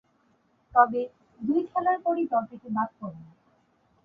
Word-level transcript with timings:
তবে, 0.73 1.01
দুই 1.39 1.61
খেলার 1.63 1.97
পরই 2.03 2.25
দল 2.31 2.43
থেকে 2.45 2.67
বাদ 2.69 2.89
পড়েন। 2.99 3.25